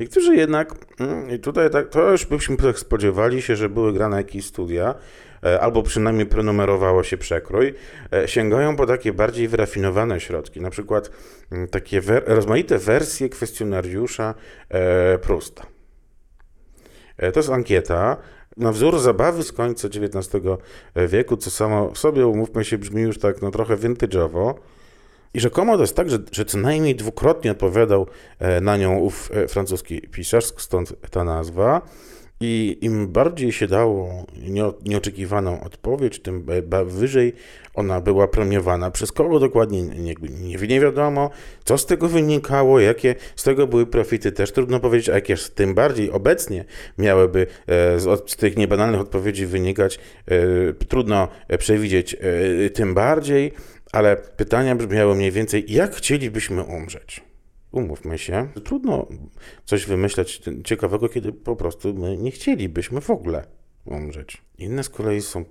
Niektórzy 0.00 0.36
jednak, 0.36 0.74
mm, 1.00 1.30
i 1.30 1.38
tutaj 1.38 1.70
tak, 1.70 1.88
to 1.88 2.10
już 2.10 2.26
byśmy 2.26 2.56
tak 2.56 2.78
spodziewali 2.78 3.42
się, 3.42 3.56
że 3.56 3.68
były 3.68 3.92
grane 3.92 4.16
jakieś 4.16 4.46
studia, 4.46 4.94
e, 5.44 5.60
albo 5.60 5.82
przynajmniej 5.82 6.26
prenumerowało 6.26 7.02
się 7.02 7.16
przekrój, 7.16 7.74
e, 8.12 8.28
sięgają 8.28 8.76
po 8.76 8.86
takie 8.86 9.12
bardziej 9.12 9.48
wyrafinowane 9.48 10.20
środki, 10.20 10.60
na 10.60 10.70
przykład 10.70 11.10
mm, 11.52 11.68
takie 11.68 12.00
wer 12.00 12.22
rozmaite 12.26 12.78
wersje 12.78 13.28
kwestionariusza 13.28 14.34
e, 14.68 15.18
Prusta. 15.18 15.66
To 17.32 17.40
jest 17.40 17.50
ankieta, 17.50 18.16
na 18.56 18.72
wzór 18.72 18.98
zabawy 18.98 19.42
z 19.42 19.52
końca 19.52 19.88
XIX 19.88 20.34
wieku, 21.08 21.36
co 21.36 21.50
samo 21.50 21.90
w 21.90 21.98
sobie, 21.98 22.26
umówmy 22.26 22.64
się, 22.64 22.78
brzmi 22.78 23.02
już 23.02 23.18
tak 23.18 23.42
no, 23.42 23.50
trochę 23.50 23.76
vintage'owo. 23.76 24.54
I 25.34 25.40
rzekomo 25.40 25.76
to 25.76 25.82
jest 25.82 25.96
tak, 25.96 26.10
że, 26.10 26.18
że 26.32 26.44
co 26.44 26.58
najmniej 26.58 26.94
dwukrotnie 26.94 27.50
odpowiadał 27.50 28.06
e, 28.38 28.60
na 28.60 28.76
nią 28.76 28.98
ów 28.98 29.30
e, 29.34 29.48
francuski 29.48 30.00
pisarz, 30.00 30.44
stąd 30.44 31.10
ta 31.10 31.24
nazwa. 31.24 31.82
I 32.42 32.78
im 32.80 33.08
bardziej 33.08 33.52
się 33.52 33.66
dało 33.66 34.26
nieoczekiwaną 34.84 35.64
odpowiedź, 35.64 36.20
tym 36.20 36.46
wyżej 36.86 37.32
ona 37.74 38.00
była 38.00 38.28
premiowana. 38.28 38.90
Przez 38.90 39.12
kogo 39.12 39.40
dokładnie 39.40 39.82
nie, 39.82 40.14
nie, 40.40 40.56
nie, 40.68 40.80
wiadomo, 40.80 41.30
co 41.64 41.78
z 41.78 41.86
tego 41.86 42.08
wynikało, 42.08 42.80
jakie 42.80 43.14
z 43.36 43.42
tego 43.42 43.66
były 43.66 43.86
profity, 43.86 44.32
też 44.32 44.52
trudno 44.52 44.80
powiedzieć, 44.80 45.08
a 45.08 45.14
jakie 45.14 45.36
tym 45.54 45.74
bardziej 45.74 46.10
obecnie 46.10 46.64
miałyby 46.98 47.46
e, 47.66 48.00
z, 48.00 48.30
z 48.30 48.36
tych 48.36 48.56
niebanalnych 48.56 49.00
odpowiedzi 49.00 49.46
wynikać, 49.46 49.98
e, 50.26 50.72
trudno 50.88 51.28
przewidzieć 51.58 52.14
e, 52.14 52.70
tym 52.70 52.94
bardziej, 52.94 53.52
ale 53.92 54.16
pytania 54.16 54.76
brzmiały 54.76 55.14
mniej 55.14 55.30
więcej, 55.30 55.64
jak 55.68 55.94
chcielibyśmy 55.94 56.62
umrzeć? 56.62 57.29
Umówmy 57.72 58.18
się, 58.18 58.48
trudno 58.64 59.06
coś 59.64 59.86
wymyśleć 59.86 60.42
ciekawego, 60.64 61.08
kiedy 61.08 61.32
po 61.32 61.56
prostu 61.56 61.94
my 61.94 62.16
nie 62.16 62.30
chcielibyśmy 62.30 63.00
w 63.00 63.10
ogóle 63.10 63.46
umrzeć. 63.84 64.42
Inne 64.58 64.84
z 64.84 64.88
kolei 64.88 65.20
są 65.20 65.44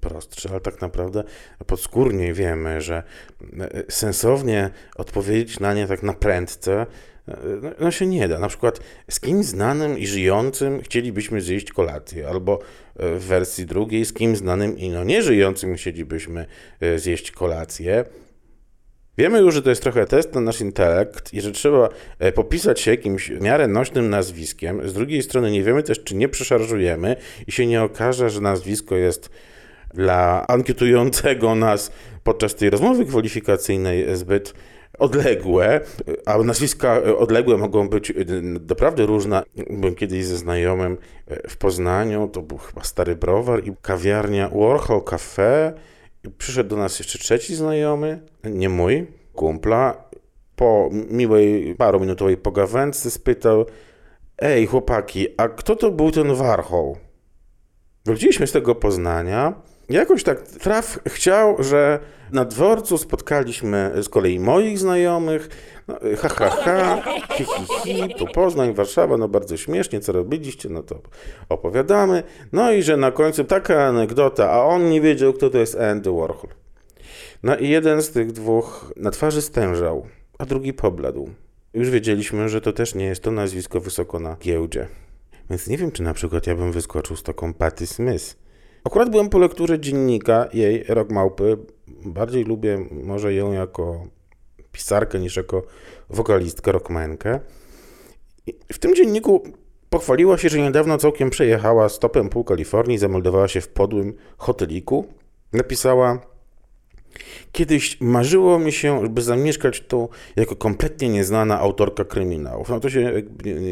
prostsze, 0.00 0.50
ale 0.50 0.60
tak 0.60 0.80
naprawdę 0.80 1.24
podskórnie 1.66 2.34
wiemy, 2.34 2.80
że 2.80 3.02
e, 3.60 3.82
sensownie 3.88 4.70
odpowiedzieć 4.96 5.60
na 5.60 5.74
nie 5.74 5.86
tak 5.86 6.02
na 6.02 6.12
prędce 6.12 6.86
e, 7.28 7.36
no, 7.62 7.70
no 7.80 7.90
się 7.90 8.06
nie 8.06 8.28
da. 8.28 8.38
Na 8.38 8.48
przykład 8.48 8.80
z 9.10 9.20
kim 9.20 9.44
znanym 9.44 9.98
i 9.98 10.06
żyjącym 10.06 10.82
chcielibyśmy 10.82 11.40
zjeść 11.40 11.72
kolację, 11.72 12.28
albo 12.28 12.58
e, 12.96 13.14
w 13.18 13.24
wersji 13.24 13.66
drugiej 13.66 14.04
z 14.04 14.12
kim 14.12 14.36
znanym 14.36 14.78
i 14.78 14.88
no 14.88 15.04
nieżyjącym 15.04 15.74
chcielibyśmy 15.74 16.46
zjeść 16.96 17.30
kolację. 17.30 18.04
Wiemy 19.18 19.38
już, 19.38 19.54
że 19.54 19.62
to 19.62 19.70
jest 19.70 19.82
trochę 19.82 20.06
test 20.06 20.34
na 20.34 20.40
nasz 20.40 20.60
intelekt 20.60 21.34
i 21.34 21.40
że 21.40 21.52
trzeba 21.52 21.88
e, 22.18 22.32
popisać 22.32 22.80
się 22.80 22.90
jakimś 22.90 23.30
w 23.30 23.40
miarę 23.40 23.68
nośnym 23.68 24.10
nazwiskiem. 24.10 24.88
Z 24.88 24.94
drugiej 24.94 25.22
strony 25.22 25.50
nie 25.50 25.62
wiemy 25.62 25.82
też, 25.82 26.04
czy 26.04 26.14
nie 26.14 26.28
przeszarżujemy 26.28 27.16
i 27.46 27.52
się 27.52 27.66
nie 27.66 27.82
okaże, 27.82 28.30
że 28.30 28.40
nazwisko 28.40 28.96
jest 28.96 29.30
dla 29.94 30.46
ankietującego 30.46 31.54
nas 31.54 31.92
podczas 32.24 32.54
tej 32.54 32.70
rozmowy 32.70 33.06
kwalifikacyjnej 33.06 34.16
zbyt 34.16 34.54
odległe, 34.98 35.80
a 36.26 36.38
nazwiska 36.38 37.02
odległe 37.18 37.56
mogą 37.56 37.88
być 37.88 38.12
naprawdę 38.66 39.06
różne. 39.06 39.42
Byłem 39.70 39.94
kiedyś 39.94 40.24
ze 40.24 40.36
znajomym 40.36 40.98
e, 41.26 41.48
w 41.48 41.56
Poznaniu, 41.56 42.28
to 42.28 42.42
był 42.42 42.58
chyba 42.58 42.84
stary 42.84 43.16
browar 43.16 43.64
i 43.64 43.72
kawiarnia 43.82 44.48
Warhol 44.48 45.02
Cafe 45.04 45.72
Przyszedł 46.30 46.70
do 46.70 46.76
nas 46.76 46.98
jeszcze 46.98 47.18
trzeci 47.18 47.56
znajomy, 47.56 48.20
nie 48.44 48.68
mój, 48.68 49.06
kumpla. 49.34 50.06
Po 50.56 50.90
miłej, 51.10 51.74
paruminutowej 51.74 52.36
pogawędce 52.36 53.10
spytał, 53.10 53.66
ej 54.38 54.66
chłopaki, 54.66 55.26
a 55.36 55.48
kto 55.48 55.76
to 55.76 55.90
był 55.90 56.10
ten 56.10 56.34
Warhol? 56.34 56.94
Wróciliśmy 58.04 58.46
z 58.46 58.52
tego 58.52 58.74
Poznania. 58.74 59.62
Jakoś 59.88 60.22
tak 60.22 60.42
traf 60.42 60.98
chciał, 61.08 61.62
że 61.62 61.98
na 62.32 62.44
dworcu 62.44 62.98
spotkaliśmy 62.98 63.92
z 64.02 64.08
kolei 64.08 64.40
moich 64.40 64.78
znajomych. 64.78 65.48
No, 65.88 65.98
ha, 66.18 66.28
ha, 66.28 66.50
ha, 66.50 67.02
hi, 67.32 67.44
hi, 67.44 67.66
hi, 67.84 68.14
tu 68.18 68.26
Poznań, 68.26 68.74
Warszawa, 68.74 69.16
no 69.16 69.28
bardzo 69.28 69.56
śmiesznie, 69.56 70.00
co 70.00 70.12
robiliście, 70.12 70.68
no 70.68 70.82
to 70.82 71.00
opowiadamy. 71.48 72.22
No 72.52 72.72
i 72.72 72.82
że 72.82 72.96
na 72.96 73.10
końcu 73.10 73.44
taka 73.44 73.84
anegdota, 73.84 74.50
a 74.50 74.64
on 74.64 74.90
nie 74.90 75.00
wiedział, 75.00 75.32
kto 75.32 75.50
to 75.50 75.58
jest 75.58 75.74
Andy 75.80 76.10
Warhol. 76.10 76.50
No 77.42 77.56
i 77.56 77.68
jeden 77.68 78.02
z 78.02 78.10
tych 78.10 78.32
dwóch 78.32 78.92
na 78.96 79.10
twarzy 79.10 79.42
stężał, 79.42 80.06
a 80.38 80.46
drugi 80.46 80.72
pobladł. 80.72 81.30
Już 81.74 81.90
wiedzieliśmy, 81.90 82.48
że 82.48 82.60
to 82.60 82.72
też 82.72 82.94
nie 82.94 83.04
jest 83.04 83.22
to 83.22 83.30
nazwisko 83.30 83.80
wysoko 83.80 84.20
na 84.20 84.36
giełdzie. 84.36 84.88
Więc 85.50 85.68
nie 85.68 85.78
wiem, 85.78 85.90
czy 85.90 86.02
na 86.02 86.14
przykład 86.14 86.46
ja 86.46 86.54
bym 86.54 86.72
wyskoczył 86.72 87.16
z 87.16 87.22
taką 87.22 87.54
Patty 87.54 87.86
Smith. 87.86 88.45
Akurat 88.86 89.10
byłem 89.10 89.28
po 89.28 89.38
lekturze 89.38 89.80
dziennika 89.80 90.48
jej, 90.52 90.84
Rok 90.88 91.10
Małpy. 91.10 91.56
Bardziej 92.04 92.44
lubię 92.44 92.86
może 92.90 93.34
ją 93.34 93.52
jako 93.52 94.06
pisarkę 94.72 95.18
niż 95.18 95.36
jako 95.36 95.62
wokalistkę, 96.10 96.72
rockmankę. 96.72 97.40
W 98.72 98.78
tym 98.78 98.94
dzienniku 98.94 99.42
pochwaliła 99.90 100.38
się, 100.38 100.48
że 100.48 100.58
niedawno 100.58 100.98
całkiem 100.98 101.30
przejechała 101.30 101.88
stopem 101.88 102.28
pół 102.28 102.44
Kalifornii, 102.44 102.98
zameldowała 102.98 103.48
się 103.48 103.60
w 103.60 103.68
podłym 103.68 104.14
hoteliku. 104.38 105.06
Napisała 105.52 106.20
Kiedyś 107.52 108.00
marzyło 108.00 108.58
mi 108.58 108.72
się, 108.72 109.08
by 109.08 109.22
zamieszkać 109.22 109.80
tu 109.80 110.08
jako 110.36 110.56
kompletnie 110.56 111.08
nieznana 111.08 111.60
autorka 111.60 112.04
kryminałów. 112.04 112.68
No 112.68 112.80
to 112.80 112.90
się 112.90 113.22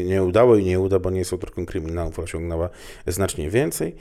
nie 0.05 0.23
udało 0.23 0.55
i 0.55 0.65
nie 0.65 0.79
uda, 0.79 0.99
bo 0.99 1.09
nie 1.09 1.19
jest 1.19 1.33
autorką 1.33 1.65
kryminałów, 1.65 2.19
osiągnęła 2.19 2.69
znacznie 3.07 3.49
więcej. 3.49 3.95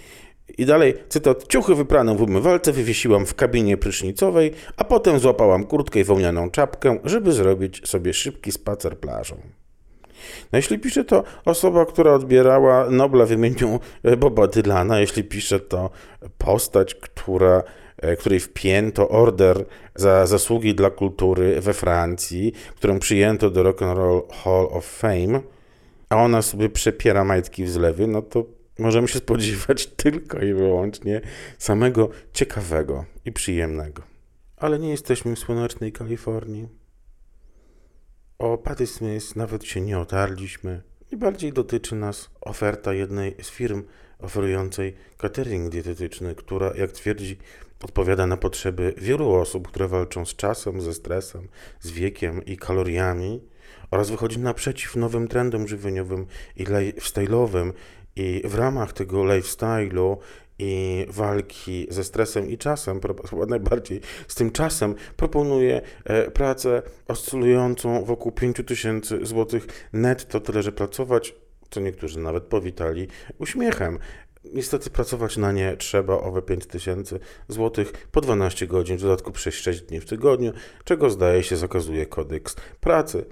I 0.58 0.66
dalej, 0.66 0.94
cytat, 1.08 1.46
ciuchy 1.48 1.74
wyprane 1.74 2.16
w 2.16 2.22
umywalce 2.22 2.72
wywiesiłam 2.72 3.26
w 3.26 3.34
kabinie 3.34 3.76
prysznicowej, 3.76 4.52
a 4.76 4.84
potem 4.84 5.18
złapałam 5.18 5.64
kurtkę 5.64 6.00
i 6.00 6.04
wełnianą 6.04 6.50
czapkę, 6.50 6.98
żeby 7.04 7.32
zrobić 7.32 7.88
sobie 7.88 8.12
szybki 8.12 8.52
spacer 8.52 8.98
plażą. 8.98 9.36
No 10.52 10.56
jeśli 10.56 10.78
pisze 10.78 11.04
to 11.04 11.24
osoba, 11.44 11.86
która 11.86 12.12
odbierała 12.12 12.90
Nobla 12.90 13.26
w 13.26 13.30
imieniu 13.30 13.80
e, 14.02 14.16
Boba 14.16 14.46
Dylana, 14.46 15.00
jeśli 15.00 15.24
pisze 15.24 15.60
to 15.60 15.90
postać, 16.38 16.94
która, 16.94 17.62
e, 17.96 18.16
której 18.16 18.40
wpięto 18.40 19.08
order 19.08 19.64
za 19.94 20.26
zasługi 20.26 20.74
dla 20.74 20.90
kultury 20.90 21.60
we 21.60 21.72
Francji, 21.72 22.52
którą 22.76 22.98
przyjęto 22.98 23.50
do 23.50 23.62
Rock 23.62 23.82
and 23.82 23.98
Roll 23.98 24.22
Hall 24.44 24.68
of 24.70 24.86
Fame, 24.86 25.40
a 26.08 26.16
ona 26.16 26.42
sobie 26.42 26.68
przepiera 26.68 27.24
majtki 27.24 27.64
w 27.64 27.70
zlewy, 27.70 28.06
no 28.06 28.22
to 28.22 28.44
możemy 28.78 29.08
się 29.08 29.18
spodziewać 29.18 29.86
tylko 30.04 30.38
i 30.38 30.54
wyłącznie 30.54 31.20
samego 31.58 32.10
ciekawego 32.32 33.04
i 33.24 33.32
przyjemnego. 33.32 34.02
Ale 34.56 34.78
nie 34.78 34.90
jesteśmy 34.90 35.36
w 35.36 35.38
słonecznej 35.38 35.92
Kalifornii. 35.92 36.68
O 38.38 38.58
Patty 38.58 38.86
Smith 38.86 39.36
nawet 39.36 39.64
się 39.64 39.80
nie 39.80 39.98
otarliśmy. 39.98 40.82
I 41.12 41.16
bardziej 41.16 41.52
dotyczy 41.52 41.94
nas 41.94 42.30
oferta 42.40 42.94
jednej 42.94 43.34
z 43.42 43.50
firm 43.50 43.84
oferującej 44.18 44.94
catering 45.16 45.72
dietetyczny, 45.72 46.34
która, 46.34 46.72
jak 46.76 46.92
twierdzi, 46.92 47.38
odpowiada 47.84 48.26
na 48.26 48.36
potrzeby 48.36 48.94
wielu 48.96 49.32
osób, 49.32 49.68
które 49.68 49.88
walczą 49.88 50.26
z 50.26 50.36
czasem, 50.36 50.80
ze 50.80 50.94
stresem, 50.94 51.48
z 51.80 51.90
wiekiem 51.90 52.44
i 52.44 52.56
kaloriami 52.56 53.40
oraz 53.90 54.10
wychodzi 54.10 54.38
naprzeciw 54.38 54.96
nowym 54.96 55.28
trendom 55.28 55.68
żywieniowym 55.68 56.26
i 56.56 56.64
lifestyle'owym 56.64 57.72
i 58.16 58.42
w 58.44 58.54
ramach 58.54 58.92
tego 58.92 59.24
lifestyle'u 59.24 60.16
i 60.58 61.06
walki 61.08 61.86
ze 61.90 62.04
stresem 62.04 62.50
i 62.50 62.58
czasem, 62.58 63.00
najbardziej 63.48 64.00
z 64.28 64.34
tym 64.34 64.50
czasem, 64.50 64.94
proponuje 65.16 65.80
e, 66.04 66.30
pracę 66.30 66.82
oscylującą 67.08 68.04
wokół 68.04 68.32
5000 68.32 69.26
zł 69.26 69.60
netto, 69.92 70.40
tyle 70.40 70.62
że 70.62 70.72
pracować, 70.72 71.34
co 71.70 71.80
niektórzy 71.80 72.18
nawet 72.18 72.44
powitali 72.44 73.08
uśmiechem. 73.38 73.98
Niestety 74.52 74.90
pracować 74.90 75.36
na 75.36 75.52
nie 75.52 75.76
trzeba 75.76 76.14
owe 76.14 76.42
5000 76.42 77.18
zł 77.48 77.84
po 78.12 78.20
12 78.20 78.66
godzin, 78.66 78.96
w 78.96 79.00
dodatku 79.00 79.32
przez 79.32 79.54
6 79.54 79.80
dni 79.80 80.00
w 80.00 80.04
tygodniu, 80.04 80.52
czego 80.84 81.10
zdaje 81.10 81.42
się 81.42 81.56
zakazuje 81.56 82.06
kodeks 82.06 82.56
pracy. 82.80 83.24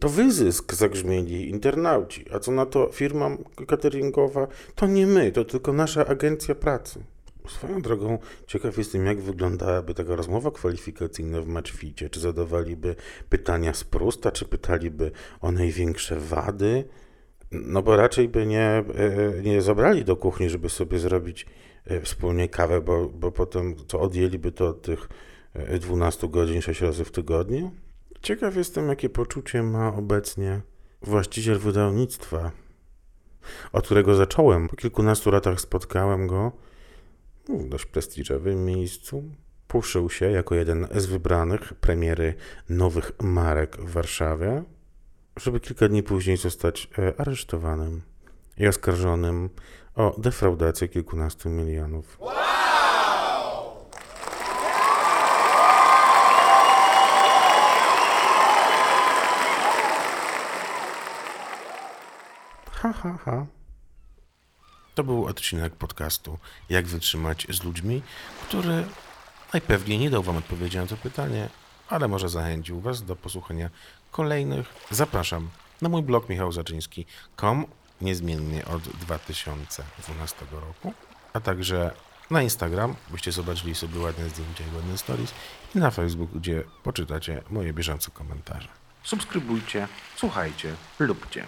To 0.00 0.08
wyzysk 0.08 0.74
zagrzmieli 0.74 1.50
internauci, 1.50 2.24
a 2.32 2.38
co 2.38 2.52
na 2.52 2.66
to 2.66 2.90
firma 2.92 3.36
cateringowa? 3.66 4.46
To 4.74 4.86
nie 4.86 5.06
my, 5.06 5.32
to 5.32 5.44
tylko 5.44 5.72
nasza 5.72 6.06
agencja 6.06 6.54
pracy. 6.54 7.04
Swoją 7.48 7.82
drogą 7.82 8.18
ciekaw 8.46 8.78
jestem, 8.78 9.06
jak 9.06 9.20
wyglądałaby 9.20 9.94
taka 9.94 10.16
rozmowa 10.16 10.50
kwalifikacyjna 10.50 11.40
w 11.40 11.46
Matchficie. 11.46 12.10
Czy 12.10 12.20
zadawaliby 12.20 12.96
pytania 13.28 13.74
z 13.74 13.84
Prusta, 13.84 14.32
czy 14.32 14.44
pytaliby 14.44 15.10
o 15.40 15.52
największe 15.52 16.16
wady? 16.20 16.84
No 17.50 17.82
bo 17.82 17.96
raczej 17.96 18.28
by 18.28 18.46
nie, 18.46 18.68
e, 18.68 18.84
nie 19.42 19.62
zabrali 19.62 20.04
do 20.04 20.16
kuchni, 20.16 20.50
żeby 20.50 20.68
sobie 20.68 20.98
zrobić 20.98 21.46
e, 21.84 22.00
wspólnie 22.00 22.48
kawę, 22.48 22.80
bo, 22.80 23.08
bo 23.08 23.32
potem 23.32 23.76
co 23.88 24.00
odjęliby 24.00 24.52
to 24.52 24.68
od 24.68 24.82
tych 24.82 25.08
12 25.80 26.26
e, 26.26 26.30
godzin 26.30 26.62
6 26.62 26.80
razy 26.80 27.04
w 27.04 27.10
tygodniu? 27.10 27.70
Ciekaw 28.22 28.56
jestem, 28.56 28.88
jakie 28.88 29.08
poczucie 29.08 29.62
ma 29.62 29.94
obecnie 29.94 30.60
właściciel 31.02 31.58
wydawnictwa, 31.58 32.50
od 33.72 33.84
którego 33.84 34.14
zacząłem. 34.14 34.68
Po 34.68 34.76
kilkunastu 34.76 35.30
latach 35.30 35.60
spotkałem 35.60 36.26
go 36.26 36.52
w 37.48 37.68
dość 37.68 37.86
prestiżowym 37.86 38.64
miejscu. 38.64 39.24
Puszył 39.68 40.10
się 40.10 40.30
jako 40.30 40.54
jeden 40.54 40.88
z 40.94 41.06
wybranych 41.06 41.74
premiery 41.74 42.34
nowych 42.68 43.12
marek 43.22 43.76
w 43.76 43.92
Warszawie, 43.92 44.62
żeby 45.36 45.60
kilka 45.60 45.88
dni 45.88 46.02
później 46.02 46.36
zostać 46.36 46.90
e, 46.98 47.20
aresztowanym 47.20 48.02
i 48.58 48.66
oskarżonym 48.66 49.50
o 49.94 50.14
defraudację 50.18 50.88
kilkunastu 50.88 51.50
milionów. 51.50 52.18
Ha, 62.82 62.92
ha, 62.92 63.18
ha. 63.24 63.46
To 64.94 65.04
był 65.04 65.26
odcinek 65.26 65.76
podcastu 65.76 66.38
Jak 66.68 66.86
wytrzymać 66.86 67.46
z 67.50 67.62
ludźmi, 67.64 68.02
który 68.42 68.84
najpewniej 69.52 69.98
nie 69.98 70.10
dał 70.10 70.22
Wam 70.22 70.36
odpowiedzi 70.36 70.78
na 70.78 70.86
to 70.86 70.96
pytanie, 70.96 71.48
ale 71.88 72.08
może 72.08 72.28
zachęcił 72.28 72.80
Was 72.80 73.02
do 73.02 73.16
posłuchania 73.16 73.70
kolejnych. 74.10 74.74
Zapraszam 74.90 75.50
na 75.82 75.88
mój 75.88 76.02
blog 76.02 76.28
michałzaczyński.com 76.28 77.66
niezmiennie 78.00 78.64
od 78.64 78.82
2012 78.82 80.46
roku, 80.52 80.94
a 81.32 81.40
także 81.40 81.94
na 82.30 82.42
Instagram, 82.42 82.94
byście 83.10 83.32
zobaczyli 83.32 83.74
sobie 83.74 84.00
ładne 84.00 84.28
zdjęcia 84.28 84.64
i 84.72 84.76
ładne 84.76 84.98
stories 84.98 85.34
i 85.74 85.78
na 85.78 85.90
Facebook, 85.90 86.30
gdzie 86.30 86.64
poczytacie 86.82 87.42
moje 87.50 87.72
bieżące 87.72 88.10
komentarze. 88.10 88.68
Subskrybujcie, 89.02 89.88
słuchajcie, 90.16 90.74
lubcie. 90.98 91.46